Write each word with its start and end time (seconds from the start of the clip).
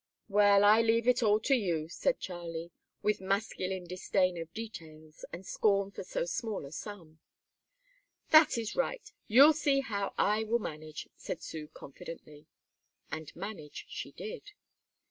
"Well, 0.29 0.63
I 0.63 0.81
leave 0.81 1.07
it 1.07 1.21
all 1.21 1.39
to 1.41 1.53
you," 1.53 1.87
said 1.87 2.19
Charlie, 2.19 2.71
with 3.03 3.21
masculine 3.21 3.83
disdain 3.83 4.35
of 4.41 4.51
details, 4.51 5.23
and 5.31 5.45
scorn 5.45 5.91
for 5.91 6.03
so 6.03 6.25
small 6.25 6.65
a 6.65 6.71
sum. 6.71 7.19
"That 8.31 8.57
is 8.57 8.75
right. 8.75 9.07
You'll 9.27 9.53
see 9.53 9.81
how 9.81 10.15
I 10.17 10.43
will 10.43 10.57
manage," 10.57 11.07
said 11.17 11.43
Sue, 11.43 11.67
confidently. 11.67 12.47
And 13.11 13.31
manage 13.35 13.85
she 13.89 14.11
did. 14.11 14.53